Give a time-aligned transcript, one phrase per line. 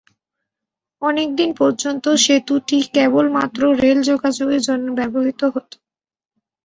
[1.01, 5.75] অনেকদিন পর্যন্ত সেতুটি কেবলমাত্র রেল যোগাযোগের জন্য ব্যবহৃত হতো।